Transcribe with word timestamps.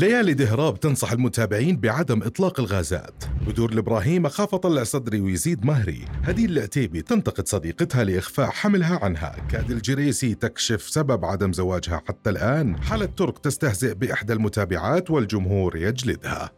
ليالي 0.00 0.34
دهراب 0.34 0.80
تنصح 0.80 1.12
المتابعين 1.12 1.76
بعدم 1.76 2.22
إطلاق 2.22 2.60
الغازات. 2.60 3.24
بدور 3.46 3.72
الإبراهيم 3.72 4.26
أخاف 4.26 4.54
أطلع 4.54 4.84
صدري 4.84 5.20
ويزيد 5.20 5.64
مهري. 5.64 6.04
هديل 6.22 6.50
العتيبي 6.50 7.02
تنتقد 7.02 7.48
صديقتها 7.48 8.04
لإخفاء 8.04 8.50
حملها 8.50 9.04
عنها. 9.04 9.36
كاد 9.50 9.70
الجريسي 9.70 10.34
تكشف 10.34 10.82
سبب 10.82 11.24
عدم 11.24 11.52
زواجها 11.52 12.02
حتى 12.08 12.30
الآن. 12.30 12.82
حالة 12.82 13.06
ترك 13.06 13.38
تستهزئ 13.38 13.94
بإحدى 13.94 14.32
المتابعات 14.32 15.10
والجمهور 15.10 15.76
يجلدها. 15.76 16.50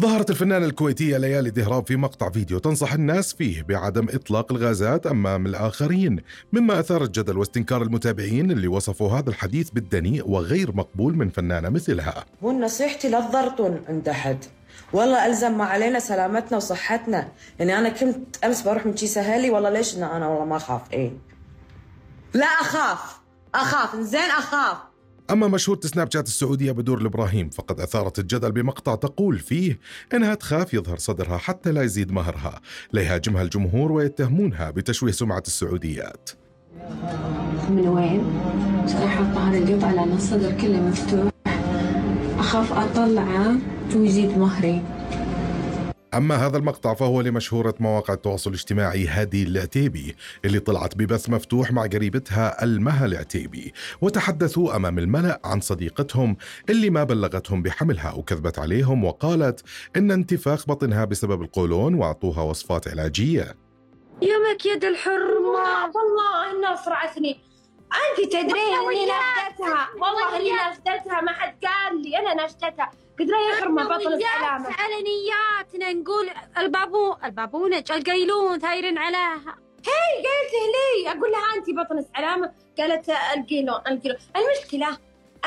ظهرت 0.00 0.30
الفنانة 0.30 0.66
الكويتية 0.66 1.16
ليالي 1.16 1.50
دهراب 1.50 1.86
في 1.86 1.96
مقطع 1.96 2.30
فيديو 2.30 2.58
تنصح 2.58 2.92
الناس 2.92 3.34
فيه 3.34 3.62
بعدم 3.62 4.06
إطلاق 4.08 4.52
الغازات 4.52 5.06
أمام 5.06 5.46
الآخرين 5.46 6.22
مما 6.52 6.80
أثار 6.80 7.04
الجدل 7.04 7.38
واستنكار 7.38 7.82
المتابعين 7.82 8.50
اللي 8.50 8.68
وصفوا 8.68 9.10
هذا 9.10 9.30
الحديث 9.30 9.70
بالدنيء 9.70 10.28
وغير 10.30 10.76
مقبول 10.76 11.16
من 11.16 11.28
فنانة 11.28 11.68
مثلها. 11.68 12.24
هو 12.44 12.52
نصيحتي 12.52 13.08
لا 13.08 13.20
تضرطون 13.20 13.80
عند 13.88 14.08
أحد. 14.08 14.44
والله 14.92 15.26
ألزم 15.26 15.58
ما 15.58 15.64
علينا 15.64 15.98
سلامتنا 15.98 16.56
وصحتنا. 16.56 17.28
يعني 17.58 17.78
أنا 17.78 17.88
كنت 17.88 18.44
أمس 18.44 18.62
بروح 18.62 18.86
من 18.86 18.92
كيس 18.92 19.18
أهلي 19.18 19.50
والله 19.50 19.70
ليش 19.70 19.96
أنا 19.96 20.26
والله 20.26 20.44
ما 20.44 20.56
أخاف؟ 20.56 20.80
إيه. 20.92 21.12
لا 22.34 22.46
أخاف. 22.46 23.20
أخاف. 23.54 24.00
زين 24.00 24.30
أخاف. 24.38 24.76
أما 25.30 25.48
مشهورة 25.48 25.80
سناب 25.80 26.12
شات 26.12 26.26
السعودية 26.26 26.72
بدور 26.72 27.00
الإبراهيم 27.00 27.50
فقد 27.50 27.80
أثارت 27.80 28.18
الجدل 28.18 28.52
بمقطع 28.52 28.94
تقول 28.94 29.38
فيه 29.38 29.78
إنها 30.14 30.34
تخاف 30.34 30.74
يظهر 30.74 30.96
صدرها 30.98 31.36
حتى 31.38 31.72
لا 31.72 31.82
يزيد 31.82 32.12
مهرها. 32.12 32.60
ليهاجمها 32.92 33.42
الجمهور 33.42 33.92
ويتهمونها 33.92 34.70
بتشويه 34.70 35.12
سمعة 35.12 35.42
السعوديات. 35.46 36.30
من 37.70 37.88
وين؟ 37.88 38.22
صراحة 38.86 39.22
هذا 39.22 39.58
القطع 39.58 39.90
لأن 39.90 40.12
الصدر 40.12 40.52
كله 40.52 40.80
مفتوح. 40.80 41.30
أخاف 42.38 42.72
أطلعه 42.72 43.56
ويزيد 43.96 44.38
مهري. 44.38 44.82
أما 46.14 46.46
هذا 46.46 46.56
المقطع 46.56 46.94
فهو 46.94 47.20
لمشهورة 47.20 47.74
مواقع 47.80 48.14
التواصل 48.14 48.50
الاجتماعي 48.50 49.06
هادي 49.06 49.42
العتيبي 49.42 50.16
اللي 50.44 50.58
طلعت 50.58 50.96
ببث 50.96 51.30
مفتوح 51.30 51.72
مع 51.72 51.82
قريبتها 51.82 52.64
المها 52.64 53.06
العتيبي 53.06 53.72
وتحدثوا 54.00 54.76
أمام 54.76 54.98
الملأ 54.98 55.40
عن 55.44 55.60
صديقتهم 55.60 56.36
اللي 56.70 56.90
ما 56.90 57.04
بلغتهم 57.04 57.62
بحملها 57.62 58.12
وكذبت 58.12 58.58
عليهم 58.58 59.04
وقالت 59.04 59.62
إن 59.96 60.10
انتفاخ 60.10 60.66
بطنها 60.66 61.04
بسبب 61.04 61.42
القولون 61.42 61.94
وأعطوها 61.94 62.42
وصفات 62.42 62.88
علاجية. 62.88 63.56
يومك 64.22 64.66
يد 64.66 64.84
الحرمة 64.84 65.90
والله 65.94 66.50
إنها 66.50 66.76
صرعتني. 66.76 67.40
أنت 67.92 68.32
تدرين 68.32 68.74
إني 68.74 69.04
نشدتها 69.04 69.88
والله 69.94 70.36
إني 70.36 70.52
نشدتها 70.52 71.20
ما 71.20 71.32
حد 71.32 71.64
قال 71.64 72.02
لي 72.02 72.18
أنا 72.18 72.44
نشدتها 72.44 72.90
قدرة 73.20 73.38
يخرم 73.50 73.74
بطن 73.74 74.12
السلامة. 74.12 74.76
علنياتنا 74.78 75.92
نقول 75.92 76.30
البابو 76.58 77.16
البابونج 77.24 77.92
القيلون 77.92 78.58
ثايرين 78.58 78.98
عليها؟ 78.98 79.58
هي 79.86 80.14
قالت 80.14 80.52
لي 80.74 81.10
أقول 81.10 81.32
لها 81.32 81.54
أنت 81.56 81.70
بطن 81.70 81.98
السلامة. 81.98 82.52
قالت 82.78 83.08
القيلون 83.08 83.80
القيلون. 83.88 84.18
المشكلة 84.36 84.98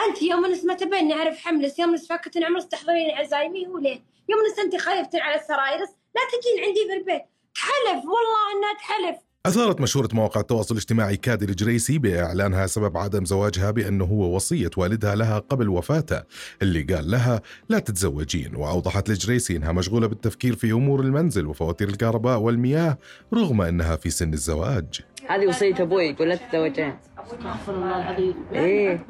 أنت 0.07 0.21
يوم 0.21 0.45
نس 0.45 0.65
ما 0.65 0.73
تبين 0.73 1.07
نعرف 1.07 1.37
حملس 1.37 1.79
يوم 1.79 1.93
نس 1.93 2.07
فكت 2.07 2.43
عمرس 2.43 2.67
تحضرين 2.67 3.17
عزايمي 3.17 3.67
هو 3.67 3.77
ليه؟ 3.77 4.03
يوم 4.29 4.39
نس 4.51 4.59
أنت 4.59 4.75
خايفتين 4.75 5.21
على 5.21 5.35
السرايرس 5.35 5.89
لا 6.15 6.21
تجين 6.31 6.63
عندي 6.65 6.85
في 6.87 6.93
البيت. 6.93 7.23
تحلف 7.55 8.05
والله 8.05 8.51
إنها 8.55 8.73
تحلف. 8.73 9.17
أثارت 9.45 9.81
مشهورة 9.81 10.09
مواقع 10.13 10.41
التواصل 10.41 10.75
الاجتماعي 10.75 11.17
كادي 11.17 11.45
الجريسي 11.45 11.99
بإعلانها 11.99 12.67
سبب 12.67 12.97
عدم 12.97 13.25
زواجها 13.25 13.71
بأنه 13.71 14.05
هو 14.05 14.35
وصية 14.35 14.69
والدها 14.77 15.15
لها 15.15 15.39
قبل 15.39 15.69
وفاته 15.69 16.23
اللي 16.61 16.81
قال 16.81 17.11
لها 17.11 17.41
لا 17.69 17.79
تتزوجين. 17.79 18.55
وأوضحت 18.55 19.09
الجريسي 19.09 19.57
أنها 19.57 19.71
مشغولة 19.71 20.07
بالتفكير 20.07 20.55
في 20.55 20.71
أمور 20.71 21.01
المنزل 21.01 21.47
وفواتير 21.47 21.89
الكهرباء 21.89 22.39
والمياه 22.39 22.97
رغم 23.33 23.61
أنها 23.61 23.95
في 23.95 24.09
سن 24.09 24.33
الزواج. 24.33 25.01
هذه 25.29 25.47
وصية 25.47 25.75
أبوي 25.79 26.03
يقول 26.03 26.29
لا 26.29 26.35
تتزوجين. 26.35 26.93
استغفر 27.23 27.75
الله 27.75 27.97
العظيم 27.97 28.35
إيه. 28.53 29.05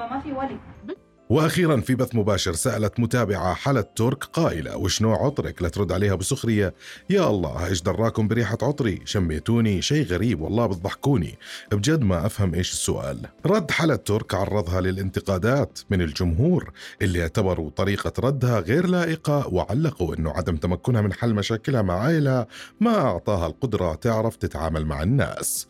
وأخيرا 1.30 1.82
في 1.82 1.96
بث 1.96 2.16
مباشر 2.16 2.54
سألت 2.54 3.00
متابعة 3.00 3.54
حلا 3.54 3.82
ترك 3.82 4.24
قائلة 4.24 4.78
وش 4.78 5.02
نوع 5.02 5.26
عطرك؟ 5.26 5.62
لا 5.62 5.70
ترد 5.70 5.92
عليها 5.92 6.16
بسخرية. 6.16 6.74
يا 7.10 7.30
الله 7.30 7.68
إيش 7.68 7.82
دراكم 7.82 8.28
بريحة 8.28 8.58
عطري؟ 8.62 9.02
شميتوني 9.06 9.82
شيء 9.82 10.06
غريب 10.06 10.42
والله 10.42 10.66
بتضحكوني. 10.66 11.38
بجد 11.72 12.02
ما 12.02 12.26
أفهم 12.26 12.54
إيش 12.54 12.72
السؤال. 12.72 13.26
رد 13.46 13.72
حلا 13.72 13.96
ترك 13.96 14.34
عرضها 14.34 14.82
للانتقادات 14.82 15.80
من 15.90 16.02
الجمهور 16.02 16.72
اللي 17.02 17.22
اعتبروا 17.22 17.70
طريقة 17.70 18.14
ردها 18.20 18.60
غير 18.60 18.88
لائقة 18.88 19.48
وعلقوا 19.48 20.16
إنه 20.16 20.32
عدم 20.32 20.58
تمكنها 20.58 21.02
من 21.02 21.14
حل 21.14 21.34
مشاكلها 21.34 21.82
مع 21.82 22.00
عائلة 22.00 22.46
ما 22.80 22.98
أعطاها 22.98 23.48
القدرة 23.48 23.96
تعرف 23.96 24.36
تتعامل 24.36 24.86
مع 24.86 25.04
الناس. 25.04 25.68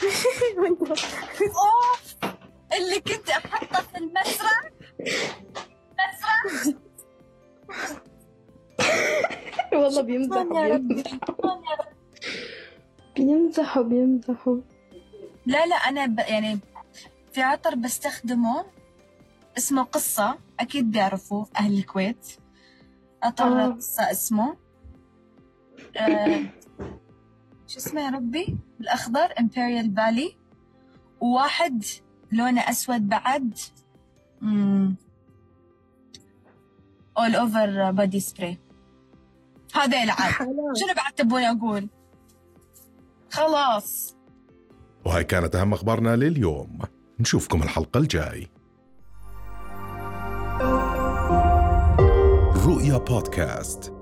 اوف 0.60 1.99
اللي 2.80 3.00
كنت 3.00 3.30
احطه 3.30 3.82
في 3.82 3.98
المسرح؟ 3.98 4.70
مسرح؟ 5.98 6.74
والله 9.72 10.02
بيمزحوا 10.02 10.76
بيمزحوا 13.16 13.82
بيمزحوا 13.82 14.56
لا 15.46 15.66
لا 15.66 15.74
أنا 15.76 16.06
ب... 16.06 16.18
يعني 16.18 16.58
في 17.32 17.42
عطر 17.42 17.74
بستخدمه 17.74 18.64
اسمه 19.58 19.82
قصة 19.82 20.38
أكيد 20.60 20.90
بيعرفوه 20.90 21.48
أهل 21.56 21.78
الكويت. 21.78 22.26
عطر 23.22 23.44
آه. 23.44 23.66
قصة 23.68 24.10
اسمه. 24.10 24.56
آه... 25.96 26.40
شو 27.66 27.78
اسمه 27.78 28.00
يا 28.04 28.10
ربي؟ 28.10 28.58
الأخضر 28.80 29.34
إمبريال 29.40 29.94
فالي 29.96 30.36
وواحد 31.20 31.84
لونه 32.32 32.60
أسود 32.60 33.08
بعد. 33.08 33.58
all 37.18 37.34
over 37.34 37.90
body 37.90 38.20
spray 38.20 38.58
هذيل 39.74 40.10
عاد 40.10 40.32
شنو 40.76 40.94
بعد 40.96 41.12
تبوني 41.16 41.50
أقول؟ 41.50 41.88
خلاص. 43.30 44.16
وهاي 45.04 45.24
كانت 45.24 45.56
أهم 45.56 45.72
أخبارنا 45.72 46.16
لليوم. 46.16 46.78
نشوفكم 47.20 47.62
الحلقة 47.62 47.98
الجاي. 47.98 48.48
رؤيا 52.66 52.98
بودكاست. 52.98 53.99